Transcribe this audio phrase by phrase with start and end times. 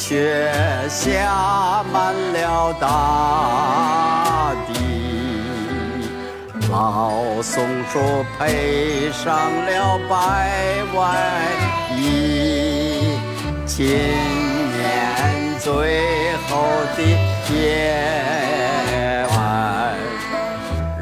[0.00, 4.72] 雪下满了大地，
[6.70, 7.62] 老松
[7.92, 10.14] 树配上了白
[10.94, 10.98] 万
[11.98, 13.18] 衣，
[13.66, 15.68] 今年最
[16.48, 16.48] 后
[16.96, 17.02] 的
[17.54, 17.60] 夜
[19.28, 19.38] 晚，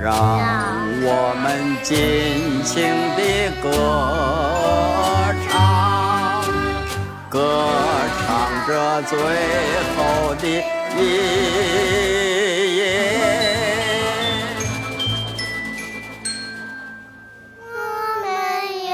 [0.03, 0.11] 让
[1.05, 1.07] 我
[1.41, 1.47] 们
[1.85, 1.95] 尽
[2.65, 2.75] 情
[3.15, 3.21] 地
[3.63, 3.65] 歌
[5.49, 5.57] 唱，
[7.31, 7.39] 歌
[8.19, 10.49] 唱着最后的
[10.97, 10.99] 一
[12.77, 12.81] 夜。
[17.61, 17.67] 我
[18.25, 18.27] 们
[18.87, 18.91] 又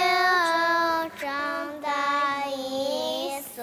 [1.16, 1.24] 长
[1.80, 1.86] 大
[2.48, 3.62] 一岁。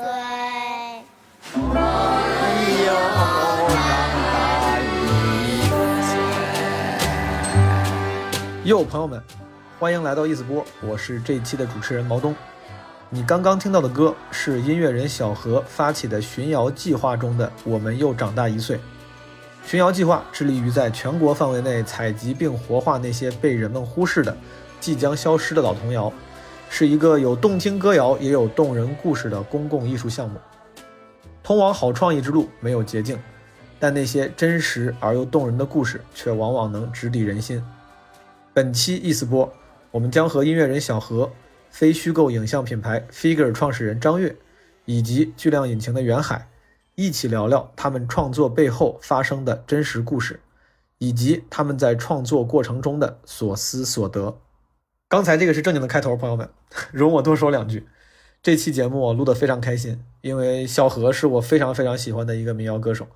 [2.85, 3.75] 又长
[4.15, 5.67] 大一
[6.07, 6.15] 岁。
[8.63, 9.21] 哟，朋友们，
[9.77, 12.33] 欢迎来到一思波，我是这一期的主持人毛东。
[13.13, 18.77] 你刚刚听到的歌是音乐人小何发起的巡谣计划中的《我们又长大一岁》。
[19.65, 24.37] 巡谣计划致力于在全国范围内采集并活化那些被人们忽视的、
[24.79, 26.09] 即将消失的老童谣，
[26.69, 30.39] 是一个有动听歌谣也有动人故事的公共艺术项目。
[31.43, 33.19] 通往好创意之路没有捷径，
[33.77, 37.61] 但那些真实而又动人的故事却往往能直抵人心。
[38.53, 39.51] 本期意思播，
[39.91, 41.29] 我们将和音乐人小何、
[41.71, 44.35] 非虚构影像品牌 Figure 创始人张悦，
[44.85, 46.49] 以及巨量引擎的袁海，
[46.95, 50.41] 一起聊聊他们创作背后发生的真实故事，
[50.99, 54.37] 以及他们在创作过程中的所思所得。
[55.07, 56.49] 刚才这个是正经的开头，朋友们，
[56.91, 57.87] 容我多说两句。
[58.43, 63.07] 这期节目我录得非常开心，因为小何是我非常非常喜欢的一个民谣歌手，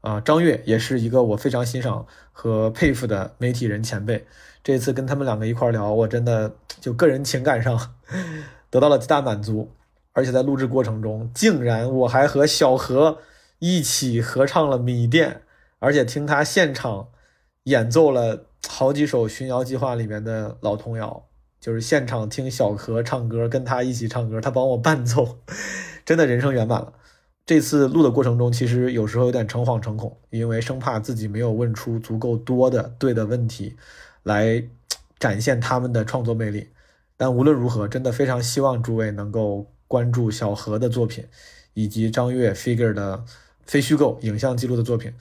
[0.00, 4.26] 啊，张悦也是一个我非常欣赏和佩服的媒体人前辈。
[4.62, 7.94] 这次跟他们两个一块聊，我真的就个人情感上
[8.70, 9.70] 得到了极大满足，
[10.12, 13.18] 而且在录制过程中，竟然我还和小何
[13.58, 15.30] 一起合唱了《米店》，
[15.78, 17.08] 而且听他现场
[17.64, 21.24] 演奏了好几首《巡谣计划》里面的老童谣。
[21.60, 25.38] 就是现场听小何唱歌，跟他一起唱歌，他帮我伴奏，
[26.04, 26.92] 真的人生圆满了。
[27.46, 33.76] 这次录的过程中，其实有时候有点诚惶诚恐，因为生怕自己没有问出足够多的对的问题，
[34.22, 34.62] 来
[35.18, 36.68] 展现他们的创作魅力。
[37.16, 41.24] 但无论如何，真的非常希望诸位能够关注小何的作品，
[41.74, 43.24] 以及张悦 Figure 的
[43.64, 45.12] 非虚构影像记录的作品，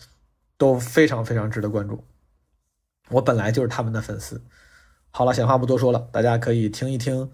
[0.57, 2.03] 都非常非常值得关注。
[3.09, 4.41] 我本来就是他们的粉丝。
[5.12, 7.29] 好了，闲话不多说了，大家可以听一听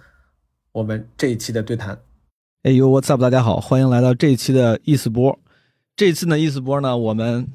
[0.72, 1.99] 我们这一期的对谈。
[2.63, 3.22] 哎呦，What's up？
[3.22, 5.39] 大家好，欢迎来到这一期的意思波。
[5.95, 7.47] 这次呢，意思波呢，我们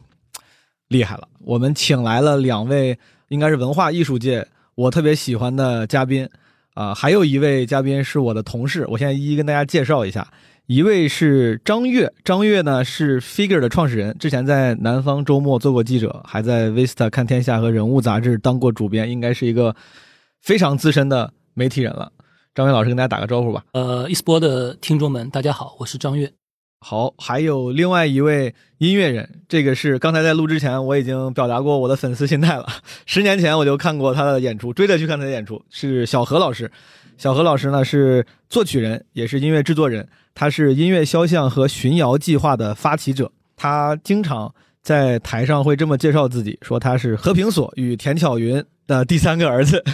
[0.88, 2.98] 厉害了，我们请来了两位，
[3.32, 6.28] 应该是文化艺术界我特别喜欢的嘉宾
[6.75, 10.26] 啊、还有一位嘉宾是我的同事，我现在一一跟大家介绍一下。
[10.66, 19.76] 一位是张悦，张悦呢是 Figure 的创始人，之前在南方周末做过记者，还在 Vista 看天下和人物杂志当过主编，应该是一个
[20.41, 22.10] 非常资深的媒体人了。
[22.54, 23.65] 张悦老师跟大家打个招呼吧。
[23.72, 26.32] 呃，一斯波的听众们，大家好，我是张悦。
[26.84, 32.66] 好，还有另外一位音乐人，这个是刚才在录之前我已经表达过我的粉丝心态了。
[33.06, 36.69] 十年前我就看过他的演出，追着去看他的演出，是小何老师。
[37.16, 43.31] 小何老师呢是作曲人，也是音乐制作人，他是音乐肖像和巡谣计划的发起者。
[43.56, 49.84] 他经常在台上会这么介绍自己，说他是和平锁与田巧云的第三个儿子。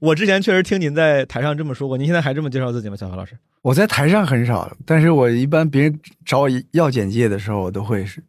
[0.00, 2.96] 我之前确实听您在台上这么说过，您现在还这么介绍自己吗？
[2.96, 3.36] 小何老师？
[3.62, 8.22] 我在台上很少，但是我一般别人找我要简介的时候，我都会是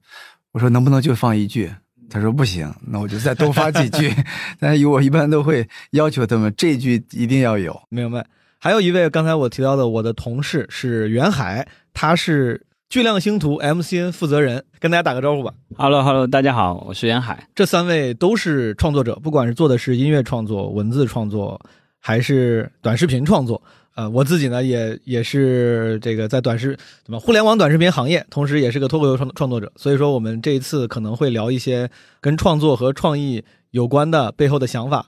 [0.52, 1.72] 我说能不能就放一句，
[2.10, 4.12] 他说不行，那我就再多发几句。
[4.60, 7.80] 但是我一般都会要求他们这句一定要有。
[7.90, 8.26] 明白。
[8.58, 15.54] 还有一位刚才我提到的我的同事是袁海，他是巨量星图 MCN 负责人，跟大家打个招呼吧。
[15.78, 17.48] Hello Hello，大家好，我是袁海。
[17.54, 21.62] 这三位都是创作者，不管是做的是音乐创作、文字创作，
[22.00, 23.62] 还是短视频创作。
[23.94, 29.72] 呃，我自己呢也也是这个在短视怎么互联网短视频行业，同时也是个脱口秀创创作者。
[29.76, 31.88] 所以说，我们这一次可能会聊一些
[32.20, 35.06] 跟创作和创意有关的背后的想法。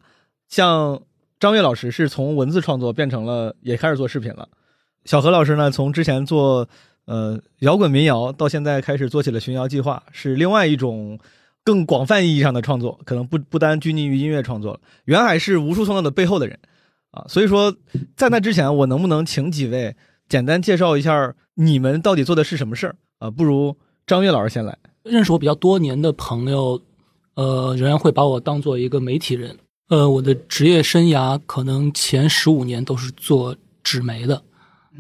[0.48, 1.02] 像
[1.40, 4.48] 张悦老师是从文字创作变成了也开始做视频了，
[5.04, 6.70] 小何老师呢从之前做
[7.06, 11.20] 呃摇滚民谣到现在开始做起了巡谣计划，是另外一种
[11.64, 14.80] 更广泛意义上的创作，可能不不单拘泥于音乐创作了。
[15.06, 16.60] 袁海是无数创作的背后的人
[17.12, 17.76] 啊，所以说
[18.16, 19.96] 在那之前，我能不能请几位
[20.30, 23.30] 简单介绍一下你们到底做的是什么事儿啊？
[23.30, 23.76] 不如
[24.08, 24.78] 张悦老师先来。
[25.04, 26.82] 认识我比较多年的朋友，
[27.34, 29.58] 呃，仍然会把我当做一个媒体人。
[29.90, 34.42] 呃，我的职业生涯可能前十五年都是做纸媒的，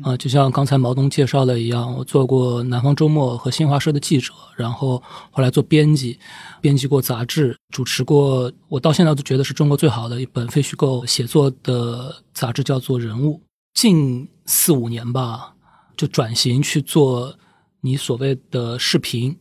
[0.02, 6.18] 啊、就像刚才毛东介绍的一样，我做过南方周末和新华社的记者，然后后来做编辑，
[6.62, 13.36] 编辑过杂志，主持过我到现在都觉得是中国最好的一本非虚构写作的杂志，叫做《人物》。
[13.74, 15.54] 近四五年吧，
[15.98, 17.36] 就转型去做
[17.82, 19.38] 你所谓的视频，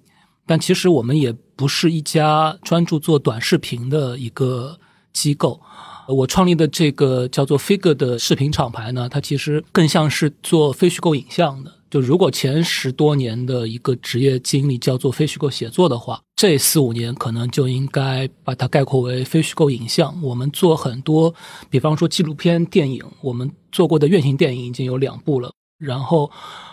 [0.47, 4.79] 但其实我们也不是一家专注做短视频的一个
[5.13, 5.61] 机构。
[6.09, 11.73] 我创立的这个叫做 Figure 的视频厂牌呢，它其实更像是做非虚构影像的。
[11.89, 20.17] 就如果前十多年的一个职业经历叫做非虚构写作的话，这四五年可能就应该把它概括为非虚构影像。
[20.23, 21.35] 我们做很多，
[21.69, 26.31] 比方说纪录片电影，我们做过的院线电影已经有两部了，然后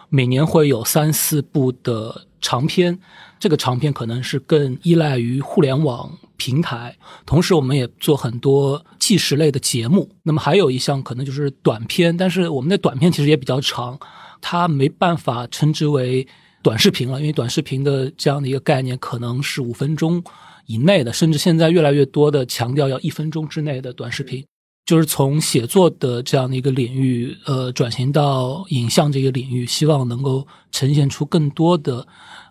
[0.10, 3.00] 每年会有三四部的长片，
[3.40, 6.96] 这个长片可能是更依赖于互联网平台。
[7.26, 10.10] 同时，我们也做很多纪实类的节目。
[10.24, 14.00] 那么还有一项可能就是短片，但是我们的短片其实也比较长，
[14.40, 16.26] 它没办法称之为
[16.64, 20.24] 短视频了，因为短视频的这样的一个概念可能是五分钟
[20.66, 24.46] 以内的，甚至现在越来越多的强调要一分钟之内的短视频。
[24.86, 32.08] 就是从写作的这样的一个领域，呃，转型到影像这个领域，希望能够呈现出更多的，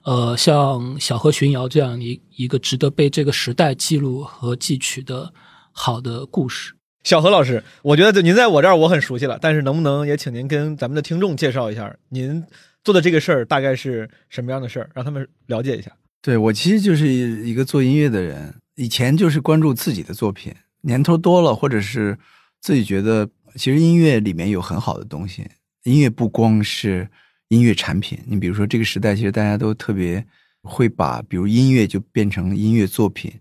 [0.06, 5.34] 呃，像小河巡谣这样一一个值得被这个时代记录和记取的
[5.72, 6.72] 好的故事。
[7.02, 12.40] 小何老师，我觉得您在我这儿我很熟悉了，但是能不能也请您跟咱们的听众介绍一下您
[12.84, 15.90] 做的这个事儿大概是什么样的事儿，让他们了解一下。
[16.22, 22.16] 对我其实就是一个做音乐的人，以前就是关注自己的作品，年头多了，或者是
[22.60, 25.44] 自己觉得其实音乐里面有很好的东西。
[25.82, 27.08] 音乐不光是
[27.48, 30.24] 音乐产品，你比如说这个时代，其实大家都特别
[30.62, 33.32] 会把比如音乐就变成音乐作品，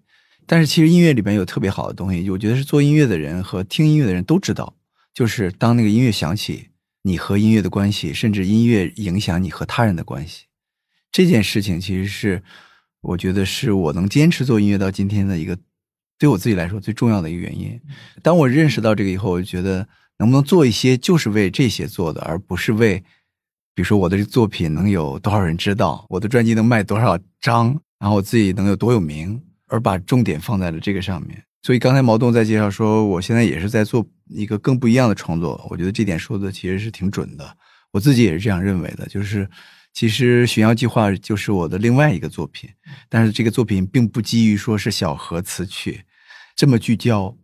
[0.45, 4.75] 但是其实音乐里边有特别好的东西，我觉得是做音乐的人和听音乐的人都知道，
[5.13, 6.69] 就是当那个音乐响起，
[7.01, 10.45] 你和音乐的关系，甚至音乐影响你和他人的关系，
[11.11, 12.43] 这件事情其实是
[13.01, 15.57] 我觉得是我能坚持做音乐到今天的一个
[16.19, 17.79] 对我自己来说最重要的一个原因。
[18.21, 19.87] 当我认识到这个以后，我就觉得
[20.19, 23.03] 能不能做一些就是为这些做的，而不是为
[23.75, 31.43] 比如说我的作品能有多少人知道，我的专辑能卖多少张，然后我自己能有多有名，而把重点放在了这个上面。
[31.61, 37.57] 所以刚才毛栋在介绍说，我现在也是在做一个更不一样的创作，我觉得这点说的其实是挺准的。
[37.91, 39.49] 我自己也是这样认为的，就是
[39.93, 42.69] 其实《寻妖计划》就是我的另外一个作品，
[43.09, 46.01] 但是这个作品并不基于说是小河词曲
[46.55, 47.35] 这么聚焦。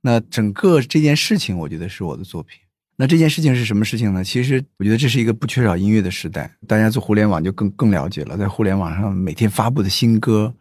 [0.00, 2.60] 那整个这件事情，我觉得是我的作品。
[3.02, 4.22] 那这件事情是什么事情呢？
[4.22, 10.54] 其实我觉得这是一个不缺少音乐的时代，大家做互联网就更更了解了，在互联网上每天发布的新歌，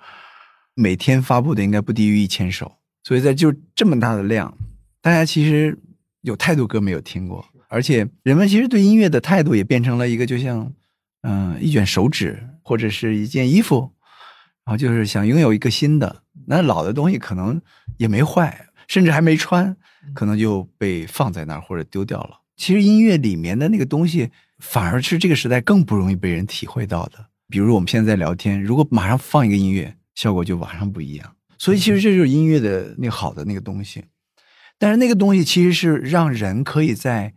[0.73, 2.79] 每天发布的应该不低于一千首。
[3.03, 4.51] 所以在就这么大的量，
[5.03, 5.77] 大家其实
[6.21, 10.73] 有太多歌没有听过，而且人们其实对音乐的态度也变成了一个，就像
[11.21, 13.87] 嗯、一卷手指或者是一件衣服，
[14.65, 17.61] 然后就是想拥有一个新的，那老的东西可能
[17.97, 19.77] 也没坏，甚至还没穿，
[20.13, 22.39] 可能就被放在那儿或者丢掉了。
[22.57, 27.27] 其实音乐里面的那个东西，反而是这个时代更不容易被人体会到的。
[27.49, 31.35] 比如我们现在在聊天，如果马上放一个音乐，效果就马上不一样。
[31.57, 34.03] 所以其实这就是音乐的那好的那个东西，
[34.77, 37.33] 但是那个东西其实是让人可以在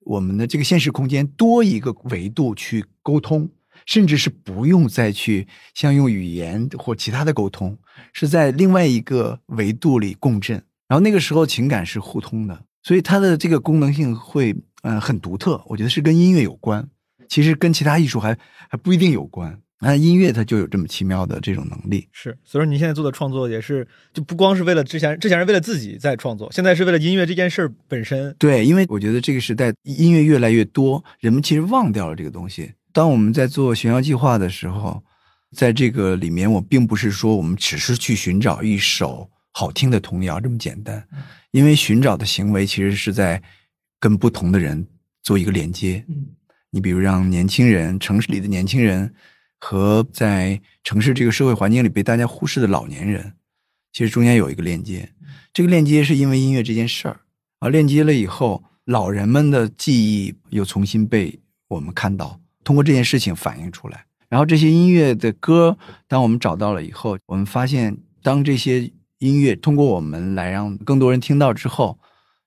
[0.00, 3.48] 我们的这个现实空间多一个维度去沟通，
[3.84, 7.76] 甚至是不用再去像用语言或其他的沟通，
[8.12, 10.62] 是在另外一个维度里共振。
[10.88, 16.88] 然后那个时候情感是互通的，所以它的这个功能性会呃很独特，我觉得是跟音乐有关，
[17.28, 18.36] 其实跟其他艺术还
[18.68, 19.60] 还不一定有关。
[19.78, 22.08] 那音乐它就有这么奇妙的这种能力。
[22.10, 28.34] 是，所以说您现在做的创作也是，就不光是为了之前之前是为了自己在创作，现在是为了音乐这件事儿本身。
[28.38, 32.72] 对，因为我觉得这个时代音乐越来越多，人们其实忘掉了这个东西。
[32.90, 35.04] 当我们在做寻妖计划的时候，
[35.54, 39.28] 在这个里面，我并不是说我们只是去寻找一首
[39.58, 41.02] 好听的童谣这么简单，
[41.50, 43.42] 因为寻找的行为其实是在
[43.98, 44.86] 跟不同的人
[45.22, 46.04] 做一个连接。
[46.08, 46.26] 嗯
[46.70, 49.14] 你比如让年轻人，城市里的年轻人
[49.58, 53.32] 和在城市这个社会环境里被大家忽视的老年人，
[53.94, 55.08] 其实中间有一个链接。
[55.54, 57.20] 这个链接是因为音乐这件事儿，
[57.60, 64.04] 而链接了以后，老人们的记忆又重新被我们看到，通过这件事情反映出来。
[64.28, 71.98] 然后这些音乐的歌，当我们找到了以后，我们发现，当这些音乐通过我们来让更多人听到之后，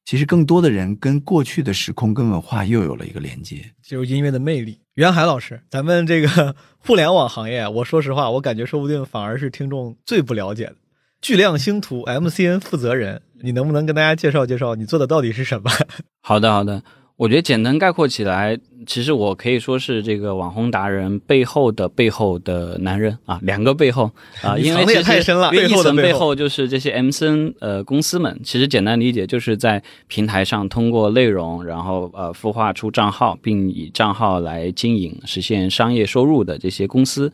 [0.05, 3.63] 其实更多的人跟过去的时空跟文化又有了一个连接。
[3.83, 4.79] 就是音乐的魅力。
[4.95, 10.75] 袁海老师，咱们这个 互联网行业，我说实话，我感觉说不定反而是听众最不了解的。
[11.21, 15.69] 巨量星图 MCN 负责人，你能不能跟大家介绍介绍你做的到底是什么？
[16.21, 16.83] 好的，好的。
[17.19, 18.57] 我觉得简单概括起来，
[18.88, 24.09] 其实我可以说是这个网红达人背后的背后的男人啊，两个背后
[24.41, 37.33] 啊，因为其实太深了因为一层背后的背后就是这些 MCN 呃公司们，其实简单理解就是在平台上通过内容，然后呃孵化出账号，并以账号来经营，实现商业收入的这些公司。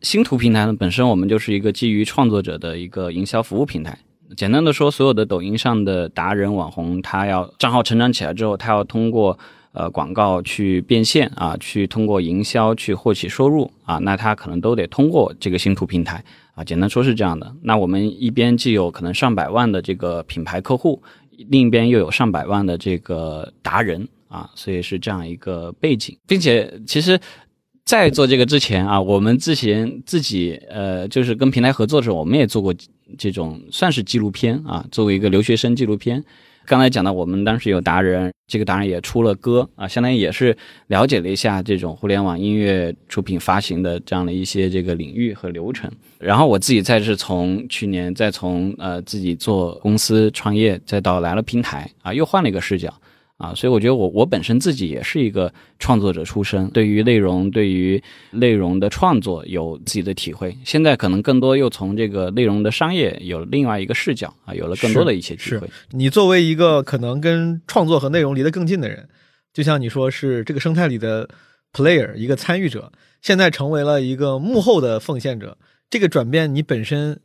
[0.00, 3.96] 星图平台呢，本身我们就是一个基于创作者的一个营销服务平台。
[4.36, 9.38] 简单的说，所有的抖音上的达人网红，他要账号成长起来之后，他要通过
[9.72, 16.24] 呃广告去变现啊，去通过营销去获取收入啊，那他可能都得通过这个星图平台
[16.54, 16.64] 啊。
[16.64, 17.54] 简单说是这样的。
[17.62, 21.02] 那我们一边既有可能上百万的这个品牌客户，
[21.48, 27.18] 另一边又有上百万的这个达人啊，所以是这样一个背景，并且其实。
[27.84, 32.72] 在做这个之前啊，我们之前自己呃，就是跟平台合作的时候，我们也做过
[33.18, 36.22] 这种算是纪录片啊，作为一个留学生纪录片。
[36.64, 45.90] 刚才讲到，我们当时有达人，这个达人也出了歌啊，相当于也是了解了一下这种互联网音乐出品发行的这样的一些这个领域和流程。
[46.20, 52.94] 然后我自己再是从去年再从呃自己做公司创业，再到来了平台啊，又换了一个视角。
[53.42, 60.56] 啊，所以我觉得我我本身自己也是一个创作者出身，对于内容、对于内容的创作有自己的体会。
[60.64, 65.68] 现在可能更多又从这个内容的商业有另外一个视角啊，有了更多的一些机会。
[65.90, 69.08] 你作为一个可能跟创作和内容离得更近的人，
[69.52, 71.28] 就像你说是这个生态里的
[71.72, 75.58] player 一个参与者，现在成为了一个幕后的奉献者，
[75.90, 77.18] 这个转变你本身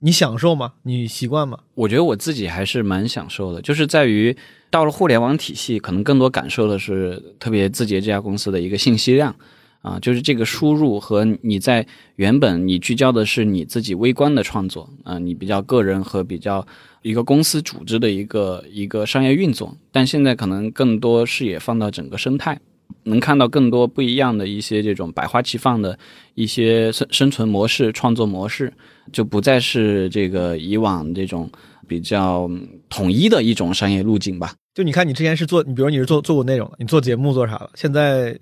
[0.00, 0.74] 你享受吗？
[0.82, 1.60] 你习惯吗？
[1.76, 4.36] 我觉得我自己还是蛮享受的，就是在于。
[4.70, 9.34] 到了互联网体系，可能更多感受的是特别字节这家公司的一个信息量，
[9.80, 16.66] 啊，就是这个输入和你在原本你聚焦的是你自己微观的创作，啊，你比较个人和比较
[17.02, 22.60] 一个公司组织的一个一个商业运作，但现在可能更多视野放到整个生态，
[23.04, 25.98] 能看到更多不一样的一些这种百花齐放的
[26.34, 28.72] 一些生生存模式、创作模式，
[29.12, 31.50] 就不再是这个以往这种。
[31.88, 32.50] 比较
[32.88, 34.52] 统一的一种商业路径吧。
[34.74, 37.70] 就你看，你之前是做，你比如你是做做过内容的，你做节目做啥了？
[37.76, 38.36] 现在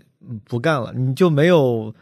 [0.46, 1.94] 不干了，你就没有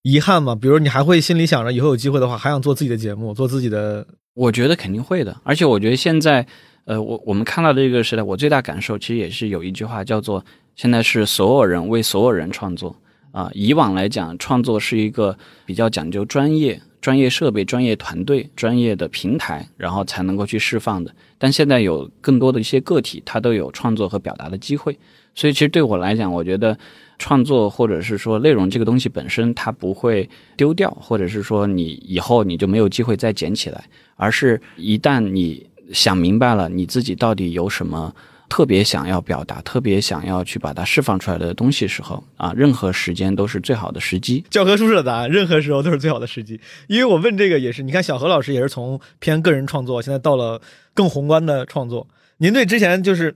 [0.00, 0.54] 遗憾吗？
[0.54, 4.06] 比如你还会心里想着以后有机会的话，还想做自己的节目，做自己的？
[4.32, 5.38] 我觉得肯定会的。
[5.44, 6.46] 而且我觉得现在，
[6.86, 10.42] 呃，我我们看到的这个时代，我最大感受其实也是有一句话叫做：
[10.82, 12.96] 现在是所有人为所有人创作
[13.30, 13.48] 啊。
[13.54, 16.82] 以往来讲，创作是一个比较讲究专业。
[17.00, 21.12] 专业设备、专业团队、专业的平台，然后才能够去释放的。
[21.38, 24.96] 但现在有更多的一些个体，他都有创作和表达的机会。
[25.36, 26.76] 所以，其实对我来讲，我觉得
[27.18, 33.84] 创作或者是说内容这个东西本身，它不会丢掉，或者是说你以后你就没有机会再捡起来，
[34.16, 38.12] 而是一旦你想明白了你自己到底有什么。
[38.52, 44.44] 特别想要表达，特别想要去把它释放出来的东西时候啊，任何时间都是最好的时机。
[44.50, 46.60] 教科书式的答案，任何时候都是最好的时机。
[46.86, 50.60] 因为我问这个也是，你看小何老师也是从偏个人创作，现在到了
[50.92, 52.06] 更宏观的创作。
[52.36, 53.34] 您对之前就是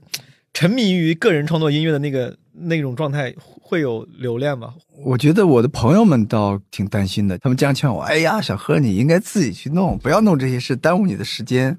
[0.53, 4.75] 沉迷于个人创作音乐的那个那种状态会有留恋吗？
[5.03, 11.79] 我觉得我的朋友们倒挺担心的，他们经常劝我：“哎呀，小何，你应该自己去弄，不要弄这些事，耽误你的时间。”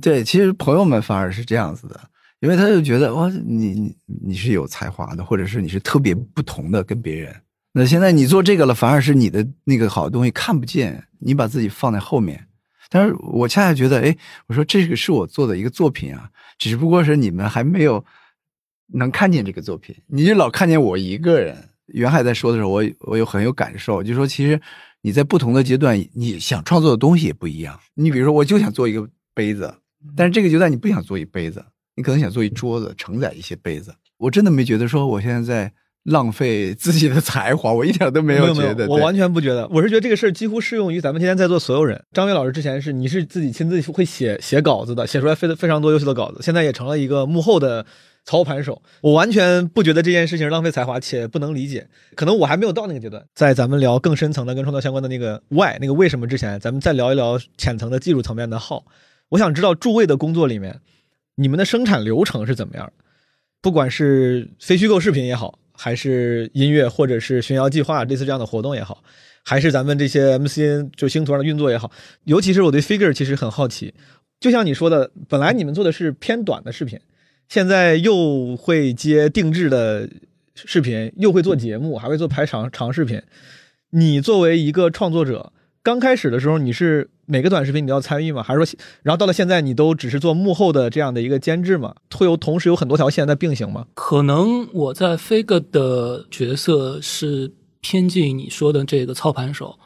[0.00, 2.00] 对，其实朋友们反而是这样子的。
[2.42, 7.32] 因为他就觉得哇，你你你是有才华的，或者是你是特别不同的跟别人。
[7.72, 12.48] 那现在你做这个了，反而是你的那个好东西看不见，你把自己放在后面。
[12.90, 14.14] 但是我恰恰觉得，哎，
[14.48, 18.04] 我说这个是我做的一个作品啊，只不过是你们还没有
[18.94, 21.56] 能看见这个作品，你就老看见我一个人。
[21.86, 24.60] 袁海在说的时候，我我有很有感受，就说其实
[25.02, 27.78] 你在不同的阶段，你想创作的东西也不一样。
[27.94, 29.74] 你比如说，我就想做一个杯子，
[30.16, 31.64] 但是这个阶段你不想做一杯子。
[31.96, 33.94] 你可能想做一桌子，承载一些杯子。
[34.18, 35.72] 我真的没觉得说我现在在
[36.04, 38.88] 浪费 自己的才华，我一点都没有觉得。
[38.88, 39.68] 我完全不觉得。
[39.68, 42.02] 我是觉得这个事儿几乎适用于咱们今天在座所有人。
[42.12, 47.84] 张伟老师之前是你是自己亲自会写写稿子的，写出来非非常多优秀的稿子，现在也成了一个幕后的
[48.24, 48.80] 操盘手。
[49.00, 51.88] 我完全不觉得这件事情浪费才华，且不能理解。
[52.14, 53.24] 可能我还没有到那个阶段。
[53.34, 58.82] 在咱们聊更深层的跟创造相关的那个 why 那个为什么之前，咱们再聊一聊浅层的技术层面的 how。
[59.28, 60.80] 我想知道诸位的工作里面。
[61.36, 62.92] 你们的生产流程是怎么样？
[63.60, 69.02] 不管是非虚构视频也好，还是音乐，或者是巡谣计划类似这样的活动也好，
[69.44, 71.90] 还是咱们这些 MCN 就星图上的运作也好，
[72.24, 73.94] 尤其是我对 Figure 其实很好奇。
[74.40, 76.98] 就像你说的，本来你们做的是偏短的视频，
[77.48, 80.08] 现在又会接定制的
[80.56, 83.22] 视频，又会做节目，还会做拍长长视频。
[83.90, 85.52] 你作为一个创作者，
[85.84, 88.40] 刚开始的时候，你是每个短视频你都要参与吗？
[88.40, 91.92] 还是说，然后到了现在，你都只是做幕后的这样的一个监制嘛？
[92.14, 93.86] 会有同时有很多条线在并行吗？
[93.94, 99.76] 可能我在飞哥的角色是偏近你说的这个操盘手，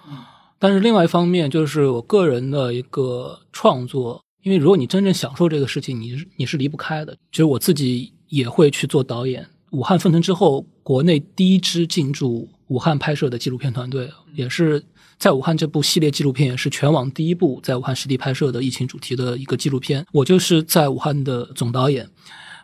[0.58, 7.16] 但是另外一方面就是我个人的一个创作，因为如果你真正享受这个事情，你你是离不开的。
[7.32, 9.46] 其实我自己也会去做导演。
[9.70, 14.84] 武汉封城之后，国内第一支进驻武汉拍摄的纪录片团队，也是。
[15.18, 20.06] 在武汉这部系列纪录片也是全网第一部在武汉实地拍摄的疫情主题的一个纪录片。
[20.12, 22.08] 我就是在武汉的总导演，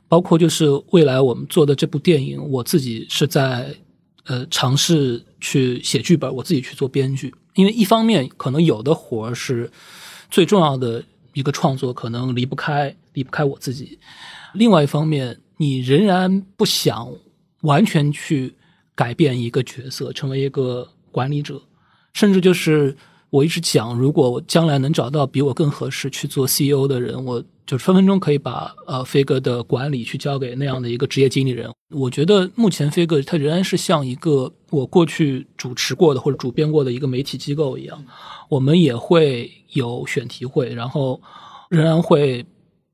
[0.07, 3.75] 包括就是未来我们做的这部电影，我自己是在
[4.25, 7.35] 呃尝试去写剧本，我自己去做编剧。
[7.55, 9.71] 因为一方面可能有的活儿是
[10.31, 13.99] 最重要的一个创作，可能离不开离不开我自己；
[14.53, 17.11] 另外一方面，你仍然不想
[17.63, 18.55] 完全去
[18.95, 21.61] 改变一个角色，成为一个管理者。
[22.15, 22.97] 甚至就是
[23.31, 31.71] 我一直讲，如果我将来能找到比我更合适去做 CEO 的人，我就分分钟可以把呃飞哥的管理去交给那样的一个职业经理人。
[31.91, 38.05] 我觉得目前飞哥他仍然是像一个我过去主持过的或者主编过的一个媒体机构一样，
[38.51, 41.21] 我们也会有选题会，然后
[41.71, 42.45] 仍然会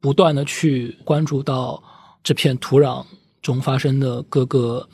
[0.00, 1.82] 不断的去关注到
[2.22, 3.04] 这片土壤
[3.42, 4.88] 中发生的各个。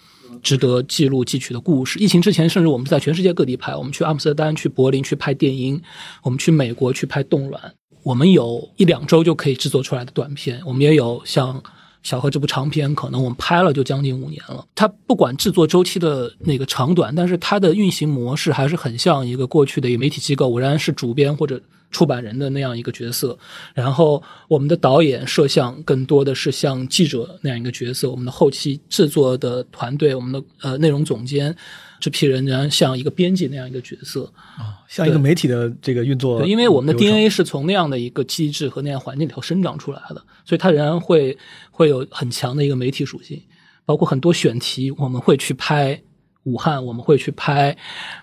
[0.44, 1.98] 值得记录记取的故事。
[1.98, 5.80] 疫情之前，甚至我们在全世界各地拍，我们去阿姆斯特丹、去柏林去拍电音，
[6.22, 7.74] 我们去美国去拍冻卵。
[8.04, 11.60] 我们有一两周就可以制作出来的短片，我们也有像
[12.02, 14.64] 小何这部长片，可能我们拍了就将近五年了。
[14.74, 21.60] 它不管制作周期的那个长短，但是它的运行模式还是很像一个过去的一个媒体机构，我仍然是主编或者。
[21.94, 23.38] 出版人的那样一个角色，
[23.72, 31.54] 然后我们的导演摄像更多的是像记者那样一个角色，我们的后期制作的团队，我们的呃内容总监
[32.00, 34.24] 这批人然像一个编辑那样一个角色
[34.58, 36.44] 啊，像一个媒体的这个运作。
[36.44, 41.38] 因为我们的 DNA 是从那样的一个机制和那样环境里头生长出来的，所以它仍然会
[41.70, 43.40] 会有很强的一个媒体属性，
[43.86, 46.02] 包括很多选题，我们会去拍
[46.42, 47.76] 武汉，我们会去拍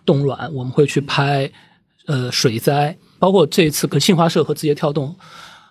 [0.05, 1.49] 冻卵，我们会去拍
[2.07, 2.97] 呃水灾。
[3.21, 5.15] 包括这一次跟新华社和字节跳动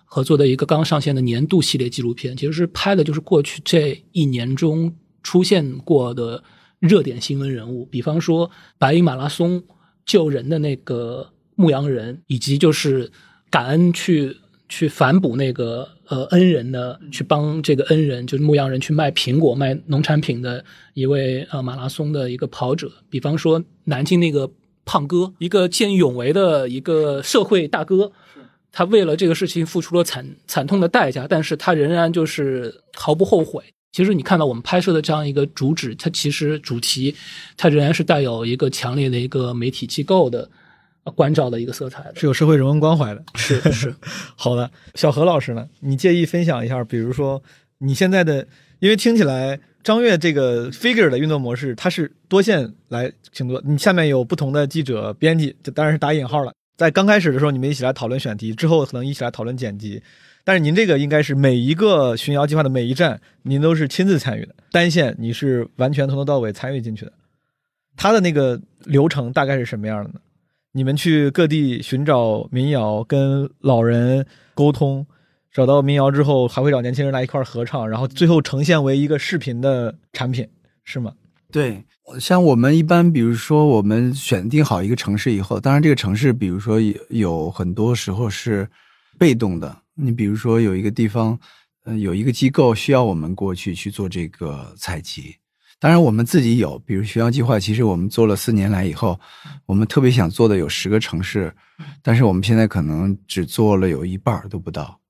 [0.05, 6.41] 合作的一个刚上线的年度系列纪录片，其实是拍的就是过去这一年中出现过的
[6.79, 9.61] 热点新闻人物，比方说白银马拉松
[10.05, 13.11] 救人的那个牧羊人，以及就是
[13.49, 14.37] 感恩去
[14.69, 24.49] 去反哺那个呃恩人的，去帮这个恩人就是牧羊人去卖苹果卖农产品的一位呃马拉松的一个跑者，比方说南京那个。
[24.91, 28.11] 胖哥，一个见义勇为的一个社会大哥，
[28.73, 33.63] 他为了这个事情付出了惨惨痛的代价，但是他仍然就是毫不后悔。
[33.93, 37.15] 其实你看到我们拍摄的这样一个主旨，它其实主题，
[37.55, 40.49] 它仍然是带有一个强烈的一个媒体机构的
[41.15, 43.23] 关照的一个色彩，是有社会人文关怀的。
[43.35, 43.95] 是是，
[44.35, 45.65] 好的，小何老师呢？
[45.79, 47.41] 你介意分享一下，比如说
[47.77, 48.45] 你现在的，
[48.79, 49.57] 因为听起来。
[49.83, 53.61] 张悦这个 figure 的运作模式，它是多线来行作。
[53.65, 56.53] 你下面有不同的记者、编辑，这当然是打引号了。
[56.77, 60.01] 在刚开始的时候，你们一起来讨论选题，之后可能一起来讨论剪辑。
[60.43, 67.13] 但是您这个应该是每一个巡游计划的每一站，您都是亲自参与的，单线你是完全从头到尾参与进去的。
[67.95, 70.19] 它的那个流程大概是什么样的呢？
[70.71, 75.05] 你们去各地寻找民谣，跟老人沟通。
[75.53, 80.47] 找到民谣之后，还会找年轻人来一块合唱，然后最后呈现为一个视频的产品，
[80.83, 81.11] 是吗？
[81.51, 81.83] 对，
[82.17, 88.65] 像我们一般，比如说我们选定好一个城市以后，当然这个城市，比如说有很多时候是
[89.19, 89.77] 被动的。
[89.93, 91.37] 你比如说有一个地方，
[91.83, 95.35] 呃，有一个机构需要我们过去去做这个采集，
[95.81, 99.19] 当然我们自己有，比如学校计划，其实我们做了四年来以后，
[99.65, 101.53] 我们特别想做的有十个城市，
[102.01, 105.00] 但是我们现在可能只做了有一半都不到。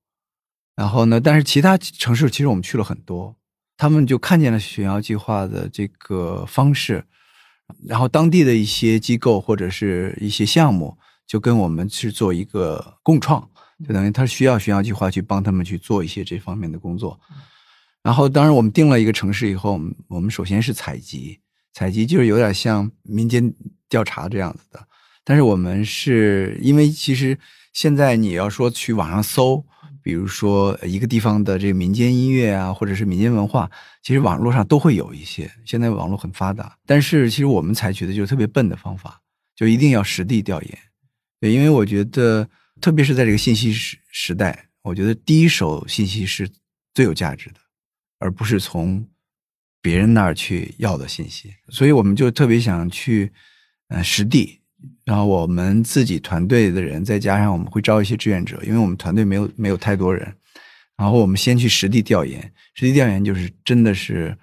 [0.82, 1.20] 然后呢？
[1.20, 3.36] 但是其他城市其实我们去了很多，
[3.76, 7.04] 他们就看见了巡游计划的这个方式，
[7.86, 13.48] 然后当地的一些机构或者是一些项目就跟我们去做一个共创，
[13.86, 17.16] 就等于他需要巡游计划去帮他们去做一些这方面的工作。
[18.02, 21.38] 然后，当然我们定了一个城市以后，我们首先是采集，
[21.72, 23.54] 采集就是有点像民间
[23.88, 24.84] 调查这样子的，
[25.22, 27.38] 但是我们是因为其实
[27.72, 29.64] 现在你要说去网上搜。
[30.02, 33.70] 比如说一个地方的这个民间音乐啊，或者是民间文化，
[34.02, 35.50] 其实网络上都会有一些。
[35.64, 39.20] 现在网络很发达，但是其实我们采取的就是特别笨的方法，
[39.54, 40.78] 就一定要实地调研。
[41.40, 42.48] 对，因为我觉得，
[42.80, 46.48] 特别是在这个信息时时代，我觉得第一手信息是
[46.94, 47.60] 最有价值的，
[48.18, 49.06] 而不是从
[49.80, 51.54] 别人那儿去要的信息。
[51.68, 53.32] 所以我们就特别想去，
[53.88, 54.61] 呃，实地
[55.04, 60.32] 然后我们自己团队的人，再加上我们会招一些志愿者，因为我们团队没有没有太多人。
[60.96, 62.40] 然后我们先去实地调研，
[62.74, 64.36] 实地调研就是真的是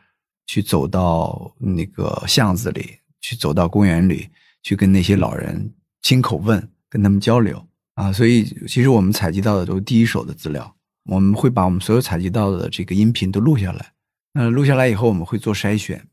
[0.47, 4.27] 去走到那个巷子里，去走到公园里，
[4.63, 5.71] 去跟那些老人
[6.01, 8.11] 亲口问，跟他们交流啊。
[8.11, 10.75] 所以其实我们采集到的都是第一手的资料，
[11.05, 13.93] 我们会把我们所有采集到的这个音频都录下来。
[14.33, 16.05] 那录下来以后，我们会做筛选，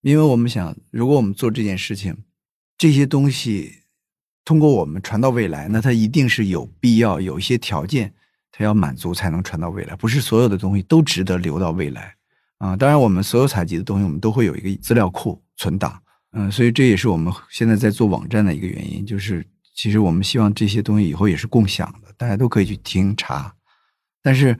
[0.00, 2.16] 因为我们想，如果我们做这件事情，
[2.80, 3.82] 这些东西
[4.42, 8.14] 通过我们传到未来，那它一定是有必要有一些条件。
[8.50, 12.14] 它要满足才能传到未来，不是所有的东西都值得留到未来
[12.56, 12.74] 啊！
[12.74, 23.54] 当然，我们所有采集的东西，我们都会有一个资料库存档，嗯，所以这也是我们现在在做网站的一个原因，就是其实我们希望这些东西以后也是共享的，大家都可以去听查。
[24.22, 24.58] 但是，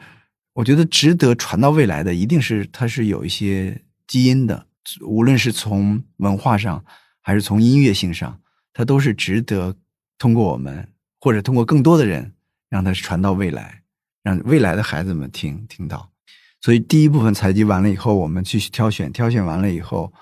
[0.53, 4.67] 我觉得值得传到未来的，一定是它是有一些基因的，
[5.01, 6.85] 无论是从文化上
[7.23, 8.41] 还是从音乐性上，
[8.73, 9.77] 它都是值得
[10.19, 10.89] 通过我们
[11.21, 12.35] 或者通过更多的人
[12.69, 13.79] 让它传到未来。
[14.23, 16.13] 让未来的孩子们听听到，
[16.61, 20.13] 所以第一部分采集完了以后，我们继续挑选，挑选完了以后，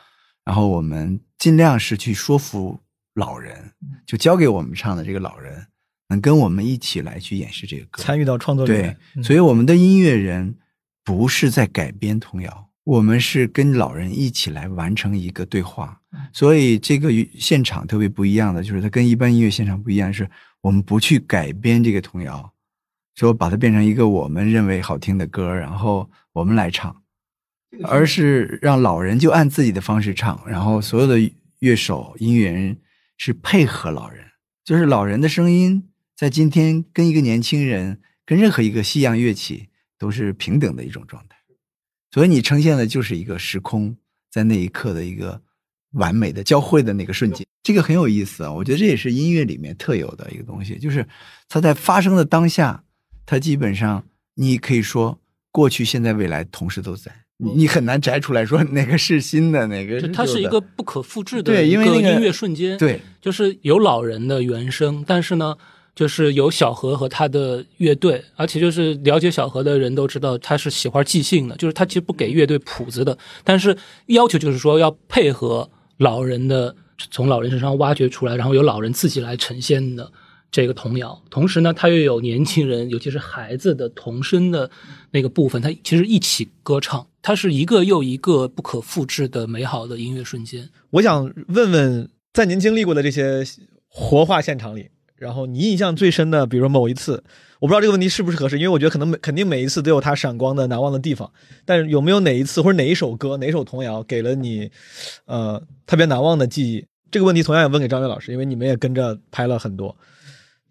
[0.44, 2.78] 然后我们尽量是去说服
[3.14, 3.72] 老人，
[4.06, 5.66] 就交给我们唱的这个老人，
[6.10, 10.56] 能跟我们一起来去演示这个歌，参与到创作里对，所以我们的音乐人
[11.02, 16.00] 不是在改编童谣，我们是跟老人一起来完成一个对话，
[16.32, 20.26] 所以这个现场特别不一样的就是它跟一般音乐现场不一样，是
[20.62, 22.50] 我们不去改编这个童谣。
[23.14, 27.02] 说把它变成一个我们认为好听的歌，然后我们来唱，
[27.84, 31.18] 而是让老人就按自己的方式唱，然后所有的
[31.58, 32.78] 乐手、音乐人
[33.18, 34.24] 是配合老人，
[34.64, 41.36] 就是老人的声音在今天跟一个年轻人、跟任何一个西洋乐器都是平等的一种状态，
[42.18, 43.96] 所以你呈现的就是一个时空
[44.28, 45.40] 在那一刻的一个
[45.92, 48.52] 完美的交汇的那个瞬间，这个很有意思啊！
[48.52, 51.06] 我觉得这也是音乐里面特有的一个东西，就是
[51.48, 52.82] 它在发生的当下。
[53.24, 54.04] 它基本上，
[54.34, 55.20] 你可以说
[55.52, 62.76] 过去、现在、未来同时都在，你你很难摘出来说哪个是新的，哪个是它是一个不可复制的一个音乐瞬间。
[62.78, 65.56] 对，就是有老人的原声，但是呢，
[65.98, 76.76] 就是有小何和他的乐队，而且就是了解小何的人都知道他是喜欢即兴的，就是他其实不给乐队谱子的，但是要求就是说要配合老人的，
[77.10, 80.12] 从老人身上挖掘出来，然后由老人自己来呈现的。
[80.50, 84.70] 这个童谣，同时呢，它又有年轻人，尤其是孩子的童声的
[85.10, 90.70] 那个部分，它其实一起歌唱，它是一个又一个不可复制的美好的音乐瞬间。
[90.92, 93.44] 我想问问，在您经历过的这些
[93.88, 97.22] 活化现场里，然后你印象最深的，比如说某一次，
[97.60, 101.30] 我不知道这个问题是不是合适，因为我觉得可能每肯定每一次都有它闪光的难忘的地方，
[101.64, 104.70] 但是有没有哪一次或者哪一首歌、哪首童谣给了你，
[105.26, 106.86] 呃，特别难忘的记忆？
[107.10, 109.96] 这个问题同样也问给张伟老师，因为你们也跟着拍了很多。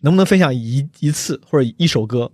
[0.02, 2.32] 能不能分享一一次或者一首歌？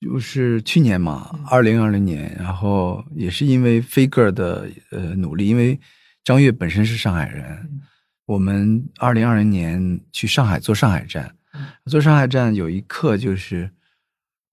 [0.00, 5.78] 就是去年嘛，二零二零年，然后也是因为飞哥的呃努力，因为
[6.24, 7.44] 张悦本身是上海人，
[8.24, 11.32] 我们二零二零年去上海做上海站，
[11.86, 13.70] 做上海站有一刻就是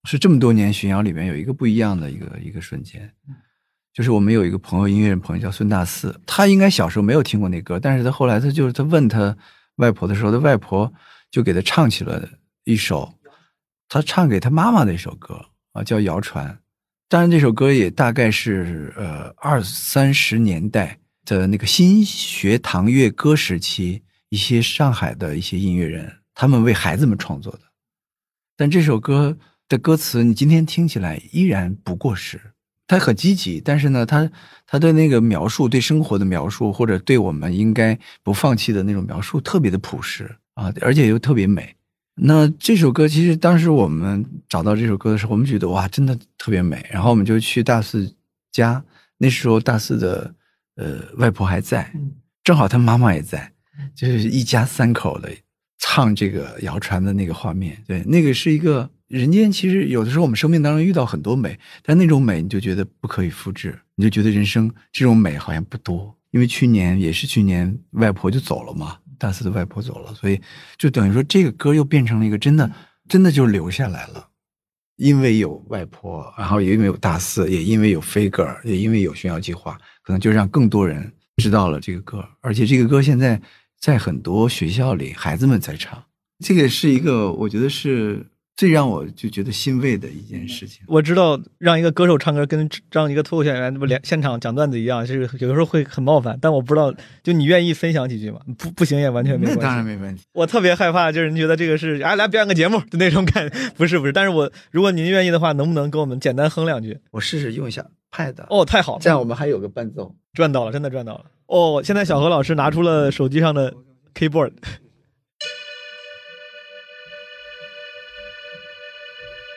[0.04, 3.12] 是这么多年巡游里面有一个不一样的一个一个瞬间，
[3.92, 9.36] 就是我们有一个朋友音乐人朋友叫孙大四，他应该小时候没有听过那歌，但是他后来他就是他问他
[9.76, 10.92] 外婆的时候，他外婆
[11.30, 12.28] 就给他唱起了。
[12.64, 13.12] 一首，
[13.88, 16.46] 他唱给他妈妈的一首歌啊，叫《谣传》。
[17.08, 27.60] 当然，这首歌也大概是呃二三十年代的那个新学堂乐歌时期，一些上海的一些音乐人他们为孩子们创作的。
[28.56, 29.36] 但这首歌
[29.68, 32.40] 的歌词，你今天听起来依然不过时。
[32.86, 34.30] 它很积极，但是呢，他
[34.66, 41.76] 他对那个描述，对生活的描述，或者对我们应该不放弃的那种描述，特别的朴实啊，而且又特别美。
[42.14, 46.82] 那这首歌其实当时我们找到这首歌的时候，我们觉得哇，真的特别美。
[46.90, 48.16] 然后我们就去大四
[48.50, 48.82] 家，
[49.18, 50.34] 那时候大四的
[50.76, 51.92] 呃外婆还在，
[52.42, 53.52] 正好他妈妈也在，
[53.94, 55.30] 就是一家三口的
[55.80, 57.76] 唱这个谣传的那个画面。
[57.88, 59.50] 对，那个是一个人间。
[59.50, 66.16] 其实有的时候我们生命当中遇到很多美，但那种美你就觉得不可以复制，你就觉得人生这种美好像不多。
[66.30, 68.96] 因为去年也是去年外婆就走了嘛。
[69.18, 70.40] 大四的外婆走了，所以
[70.78, 72.70] 就等于说这个歌又变成了一个真的，
[73.06, 74.28] 真的就留下来了。
[74.96, 82.24] 因为有外婆，然后也因为有大四，也因为有飞格尔，也因为有炫耀计划，可能就让更多人知道了这个歌。
[82.40, 83.40] 而且这个歌现在
[83.80, 86.04] 在很多学校里，孩子们在唱。
[86.44, 90.82] 这个是一个，我觉得是最让我就觉得欣慰的一件事情。
[90.86, 98.40] 我知道让一个歌手唱歌跟让一个脱口秀演员不连现场讲段子一样，就是有的时候会很冒犯，但我不知道，就你愿意分享几句吗？
[98.58, 99.60] 不不行也完全没关系。
[99.60, 100.24] 那当然没问题。
[100.32, 104.12] 我特别害怕，就是您觉得这个是啊来表演个节目就那种感，不是不是。
[104.12, 106.98] 但是我如果您愿意的话，能不能给我们简单哼两句？
[107.12, 108.34] 我试试用一下 Pad。
[108.50, 111.24] 哦，太好了，这样我们还有个伴奏，赚到了，真的赚到了。
[111.46, 113.72] 哦，现在小何老师拿出了手机上的
[114.14, 114.52] keyboard。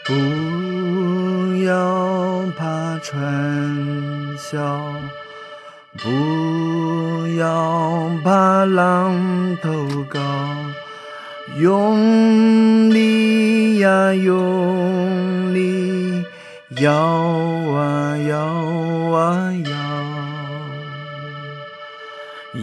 [0.05, 0.13] 不
[1.63, 3.23] 要怕传
[4.37, 4.93] 销，
[5.97, 9.71] 不要怕浪头
[10.09, 10.19] 高，
[11.57, 16.21] 用力呀用力，
[16.81, 18.37] 摇啊摇
[19.15, 19.53] 啊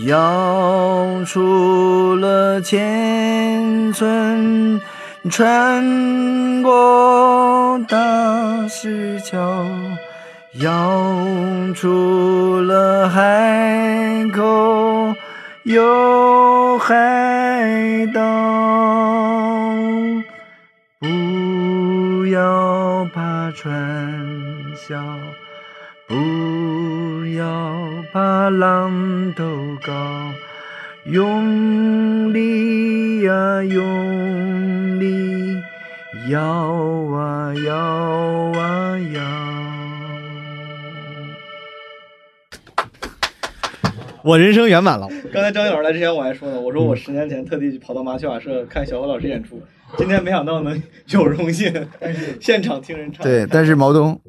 [0.02, 4.78] 摇，摇出了千村。
[5.28, 9.66] 穿过大石桥，
[10.54, 15.14] 摇出了海口，
[15.64, 18.22] 有海岛。
[20.98, 23.70] 不要怕船
[24.88, 24.96] 小，
[26.08, 27.76] 不要
[28.10, 29.44] 怕浪头
[29.86, 29.92] 高，
[31.04, 34.49] 用力呀用。
[36.30, 39.20] 摇啊摇啊摇！
[44.22, 45.08] 我人生圆满了。
[45.32, 49.60] 刚才张毅老师来之前，我还说呢，我说我十年前特地跑到麻雀瓦舍看小何老师演出，
[49.98, 51.74] 今天没想到能有荣幸
[52.40, 53.24] 现场听人唱。
[53.24, 54.20] 对，但是毛东，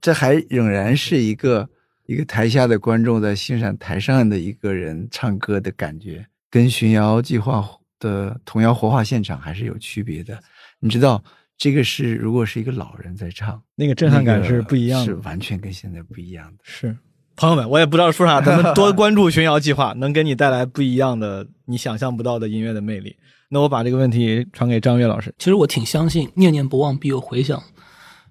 [0.00, 1.68] 这还仍然是一个
[2.06, 7.64] 一个台下的观众在欣赏台上的一个人唱歌的感觉，跟巡瑶计划
[8.00, 10.36] 的童谣活化现场还是有区别的。
[10.80, 11.22] 你知道，
[11.56, 16.58] 这个是如果是一个老人在唱，那个震撼感是不一样的，是完全跟现在不一样的。
[16.62, 16.96] 是，
[17.36, 23.16] 朋友们，我也不知道说啥，咱们多 关注巡瑶计划，能给你带来不一样的、你想象不到的音乐的魅力。
[23.48, 25.32] 那我把这个问题传给张悦老师。
[25.38, 27.62] 其实我挺相信“念念不忘，必有回响”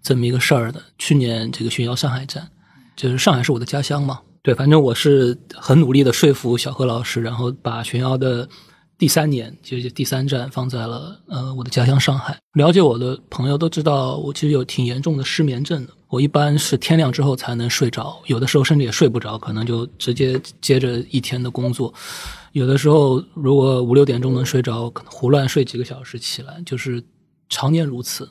[0.04, 0.82] 这么一个事儿的。
[0.98, 2.48] 去年这个巡瑶上海站，
[2.96, 8.48] 就是上海是我的家乡嘛，对，反正我是很努力的说服小何老师，然后把巡瑶的。
[8.98, 12.38] 第三年，就是第三站放在了呃我的家乡上海。
[12.54, 15.92] 了解我的朋友都知道，我其实有挺严重的失眠症的。
[16.08, 21.94] 我一般是天亮之后才能睡着，有的时候甚至也睡不着，可能就直接接着一天的工作。
[22.52, 27.04] 有的时候如果五六点钟能睡着，可能胡乱睡几个小时起来，就是
[27.50, 28.30] 常年如此。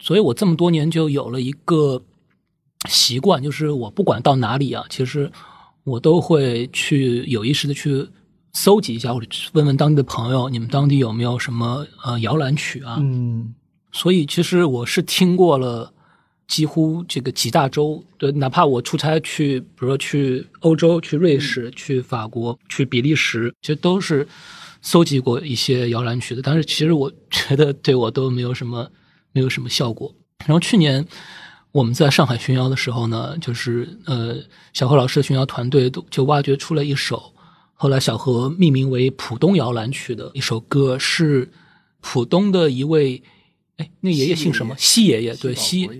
[0.00, 2.02] 所以我这么多年就有了一个
[2.88, 5.30] 习惯，就是我不管到哪里啊，其实
[5.84, 8.06] 我都会去有意识的去。
[8.52, 12.98] 搜集一下，或者问问当地的朋友，你们当地有没有什么呃摇篮曲啊？
[13.00, 13.54] 嗯，
[13.92, 15.92] 所以其实我是听过了
[16.46, 24.28] 几乎这个几大洲，对，哪怕我出差去，比如说去欧洲、去瑞士、去法国、去比利时，其实都是
[24.82, 26.42] 搜集过一些摇篮曲的。
[26.42, 28.86] 但是其实我觉得对我都没有什么
[29.32, 30.14] 没有什么效果。
[30.44, 31.06] 然后去年
[31.70, 34.36] 我们在上海巡摇的时候呢，就是呃
[34.74, 37.32] 小何老师的巡摇团队都就挖掘出了一首。
[37.82, 41.50] 后来，小何命名为《浦东摇篮曲》的一首歌，是
[42.00, 43.20] 浦东的一位，
[43.78, 44.72] 哎，那爷爷姓什么？
[44.78, 45.90] 西爷爷，对，西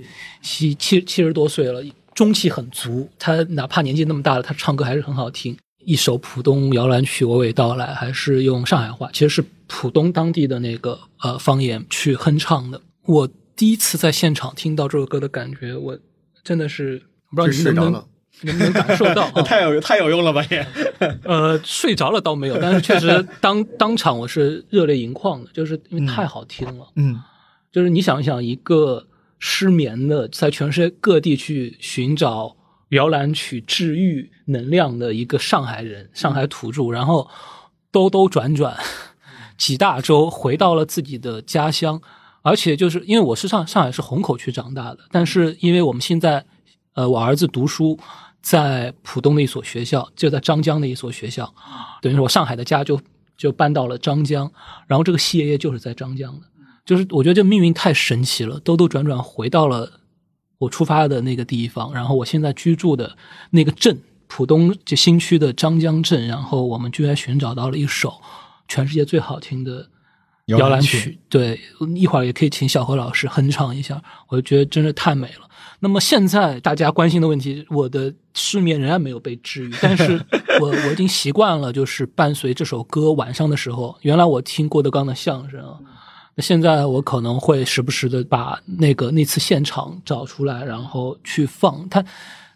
[0.40, 1.82] 西七七十多岁了，
[2.14, 3.10] 中气很足。
[3.18, 5.58] 他哪怕年纪那么大了，他唱歌还是很好听。
[5.84, 12.80] 一首《浦东摇篮曲》娓娓道来，还是用上海话，其实是浦东当地的那个呃方言去哼唱的。
[13.06, 15.98] 我第一次在现场听到这首歌的感觉，我
[16.44, 18.04] 真的是不知道你能不能。
[18.40, 19.30] 能不能感受到？
[19.42, 20.66] 太有太有用了吧也？
[21.24, 26.86] 呃，睡着了倒没有，但是确实当当场我是热泪盈眶的，就是因为太好听了。
[26.96, 27.20] 嗯，
[27.70, 29.06] 就是你想一想，一个
[29.38, 32.56] 失眠的，在全世界各地去寻找
[32.90, 37.28] 摇篮曲治愈能量的一个上海人，上海土著，然后
[37.90, 38.76] 兜兜转转
[39.56, 42.00] 几大洲，回到了自己的家乡，
[42.42, 46.44] 而且就是因为我是上上海是虹口区长大的，但是因为我们现在
[46.94, 47.98] 呃，我儿子读书。
[48.44, 51.54] 在浦东的一所学校，就在张江的一所学校，
[52.00, 53.00] 等于说我上海的家就
[53.36, 54.50] 就搬到了张江，
[54.88, 56.46] 然后这个西爷爷就是在张江的，
[56.84, 60.00] 就是我觉得这命运太神奇了，兜兜转转回到了
[60.58, 63.16] 我出发的那个地方，然后我现在居住的
[63.50, 68.20] 那个镇，浦东就新区的张江镇，然后我们居然寻找到了一首
[68.66, 69.88] 全世界最好听的
[70.46, 71.60] 摇篮曲，对，
[71.94, 75.48] 一会儿也可以请小何老师哼唱一下，我就觉得真是太美了。
[75.84, 80.24] 那么现在大家关心的问题，我的失眠仍然没有被治愈， 但是
[80.60, 85.60] 我我已经习惯了，就是伴随这首歌晚上的时候，原来我听郭德纲的相声，
[86.36, 92.04] 那现在我可能会时不时的把那个那次现场找出来，然后去放它。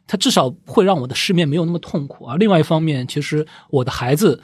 [0.09, 2.39] 它至少会让我的失眠没有那么痛苦而。
[2.39, 4.41] 另外一方面，其实我的孩子，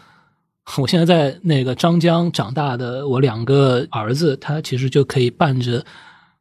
[0.77, 5.85] 我现在在那个张江长大的，我两个儿子，他其实就可以伴着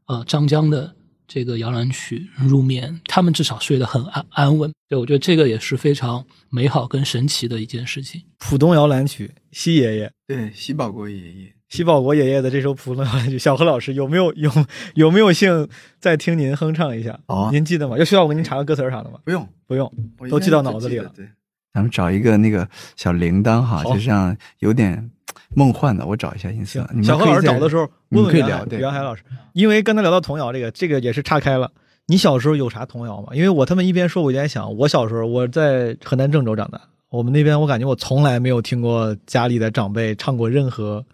[0.08, 0.92] 呃张江的
[1.34, 4.70] 这个摇篮曲入眠，他们至少睡得很安安稳。
[4.90, 8.22] 对，我觉得这个也是非常美好跟神奇的一件事情。
[8.38, 10.12] 浦东摇篮曲，西爷爷。
[10.28, 14.52] 对，西保国爷爷，西保国爷爷的这首浦东摇篮曲，小何老师有没有有
[14.96, 15.70] 有没有幸
[16.02, 17.18] 再听您哼唱一下？
[17.28, 17.98] 哦啊您记得吗？
[17.98, 19.18] 要需要我给您查个歌词啥的吗？
[19.24, 19.90] 不用，不用，
[20.30, 21.10] 都记到脑子里了。
[21.16, 21.26] 对，
[21.74, 22.68] 咱们找一个那个
[22.98, 25.10] 小铃铛哈，就像有点
[25.56, 26.88] 梦幻的，我找一下音色。
[27.04, 31.72] 小何老师找的时候你们可以问问袁袁海老师，因为刚才聊到童谣这个，这个也是岔开了。
[32.08, 33.30] 你小时候有啥童谣吗？
[33.34, 41.06] 因为我他们一边说，我一边想，我小时候我在河南郑州长大，我们那边我感觉我从来没有听过家里的长辈唱过任何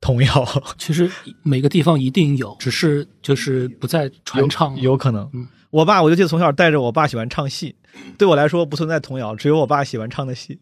[0.00, 1.10] 童谣， 其实
[1.42, 4.76] 每个地方一定有，只是就是不再传唱。
[4.80, 5.46] 有可能嗯。
[5.70, 7.74] 我爸，我就记得从小带着我爸喜欢唱戏，
[8.16, 10.58] 对我来说不存在童谣，只有我爸喜欢唱的戏。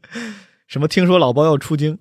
[0.66, 1.98] 什么听说老包要出京，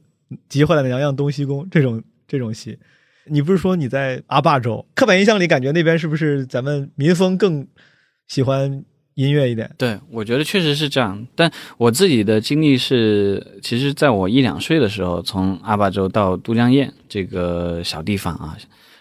[0.50, 2.78] 急坏了娘娘东西宫这种这种戏。
[3.26, 4.86] 你不是说你在阿坝州？
[4.96, 7.66] 刻板印象里感觉那边是不是咱们民风更
[8.28, 9.70] 喜欢音乐一点？
[9.78, 11.28] 对，我觉得确实是这样。
[11.36, 18.58] 但我自己的经历是，其实在我一两岁的时候，从阿坝州到都江堰这个小地方啊，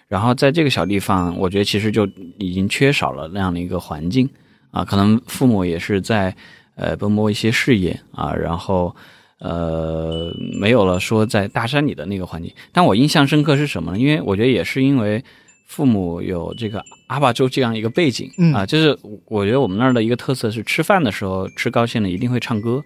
[0.07, 2.07] 然后在这个小地方，我觉得其实就
[2.38, 4.29] 已经缺少了那样的一个环境
[4.71, 6.35] 啊，可能父母也是在
[6.75, 8.95] 呃奔波一些事业啊，然后
[9.40, 12.53] 呃没有了说在大山里的那个环境。
[12.72, 13.98] 但我印象深刻是什么呢？
[13.98, 15.24] 因为我觉得也是因为
[15.66, 22.83] 父母有这个阿坝州这样一个背景、嗯啊，就是我觉得我们那儿的一个特色是吃饭的时候吃高兴了一定会唱歌，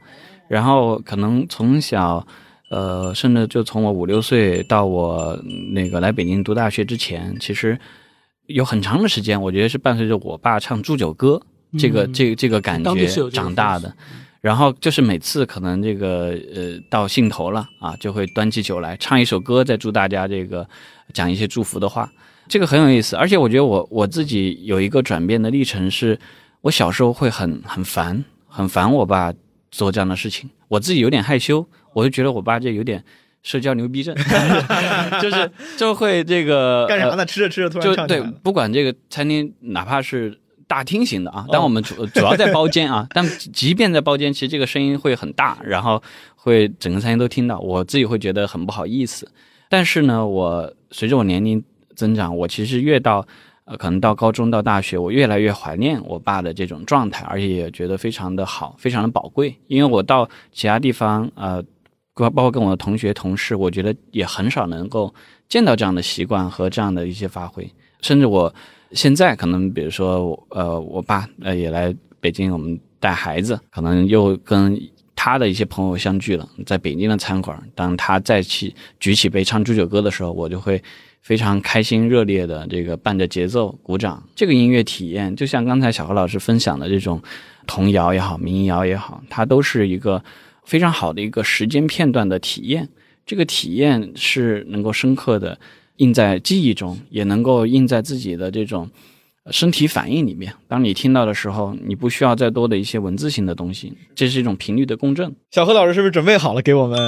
[0.49, 2.27] 然后可能从小。
[2.71, 5.39] 呃，甚至就从我五六岁到我
[5.73, 7.79] 那个来北京读大学之前，其实
[8.47, 11.41] 有很长的时间，我觉得是伴随着我爸唱祝酒歌
[11.79, 13.95] 这个、嗯这个这个感觉长大的。
[14.45, 20.69] 然后就是每次可能这个呃到兴头了啊，就会端起酒来唱一首歌，再祝大家这个
[21.15, 22.13] 讲一些祝福的话，
[22.47, 23.17] 这个很有意思。
[23.17, 26.19] 而且我觉得我我自己有一个转变的历程是，
[26.61, 29.33] 我小时候会很很烦，很烦我爸
[29.71, 33.03] 做这样的事情，我自己有点害羞，我就觉得我爸这有点
[33.43, 34.15] 社交牛逼症，
[35.23, 37.25] 就是就会这个呃干啥呢？
[37.25, 40.39] 吃着吃着突然就对不管这个餐厅哪怕是
[40.75, 46.03] 大厅型的啊，但我们主主要在包间啊， 但即便在包间，其实这个声音会很大，然后
[46.35, 49.31] 会整个餐厅都听到，我自己会觉得很不好意思。
[49.69, 51.63] 但是呢，我随着我年龄
[51.95, 53.25] 增长，我其实越到
[53.67, 59.57] 呃，可能到高中到大学，我越来越怀念我爸的这种状态，而且也觉得非常的好，非常的宝贵。
[59.69, 61.63] 因为我到其他地方，呃，
[62.15, 65.15] 包包括跟我的同学同事，我觉得也很少能够
[65.49, 67.71] 见到这样的习惯和这样的一些发挥。
[68.01, 68.53] 甚至我
[68.93, 74.81] 现在可能，比如说呃，我爸呃也来北京，我们带孩子，可能又跟
[75.17, 80.83] 他的一些朋友相聚了，在北京的餐馆，当他再去举起杯唱祝酒歌的时候，我就会
[81.23, 84.23] 非常开心热烈的这个伴着节奏鼓掌。
[84.35, 87.23] 这个音乐体验，就像刚才小何老师分享的这种
[87.67, 90.23] 童谣也好，民谣也好，它都是一个
[90.65, 92.89] 非常好的一个时间片段的体验。
[93.25, 95.59] 这个体验是能够深刻的
[95.97, 98.91] 印在记忆中，也能够印在自己的这种
[99.51, 100.55] 身体反应里面。
[100.67, 105.35] 当你听到的时候，你不需要再多的一些文字性的东西，这是一种频率的共振。
[105.51, 106.99] 小何老师是不是准备好了给我们？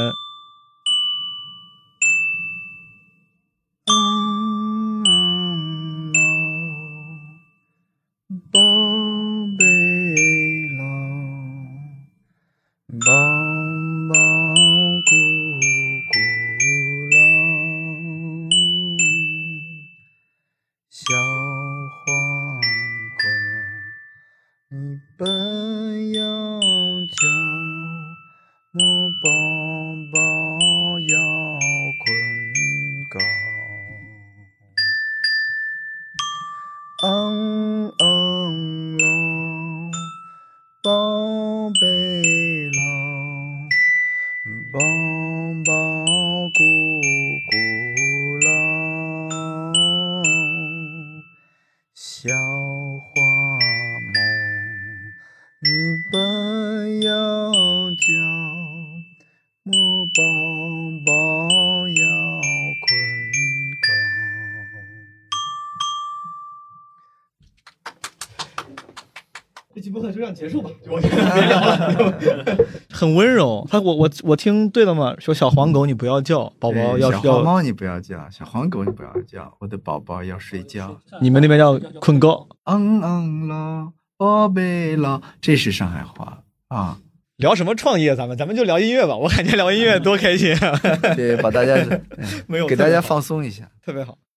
[72.91, 73.67] 很温柔。
[73.71, 75.15] 他我我我听对了吗？
[75.19, 81.01] 说小黄狗你不要叫，宝宝要小要黄猫你不要叫，小黄狗你不要叫，我的宝宝要睡觉。
[81.21, 82.49] 你们那边叫困狗。
[82.65, 86.99] 嗯嗯啦，宝贝啦，这是上海话啊。
[87.37, 88.17] 聊什么创业？
[88.17, 89.15] 咱们咱们就聊音乐吧。
[89.15, 90.75] 我感觉聊音乐多开心啊，
[91.15, 91.77] 对，把大家
[92.49, 93.71] 没有给大家放松一下。
[93.85, 94.17] 特别好。